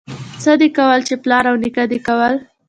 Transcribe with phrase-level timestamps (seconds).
[0.43, 2.33] څه دي کول، چې پلار او نيکه دي کول.